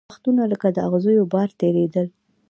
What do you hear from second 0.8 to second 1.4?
اغزیو